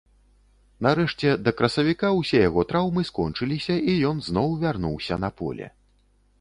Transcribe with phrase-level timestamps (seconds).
[0.85, 5.73] Нарэшце, да красавіка ўсе яго траўмы скончыліся і ён зноў вярнуўся на поле.